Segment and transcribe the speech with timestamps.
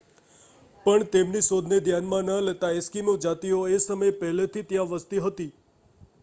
[0.85, 5.49] પણ તેમની શોધને ધ્યાનમાં ન લેતાં એસ્કિમો જાતિઓ એ સમયે પહેલેથી ત્યાં વસતી હતી